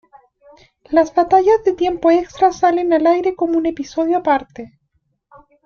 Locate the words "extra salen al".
2.09-3.05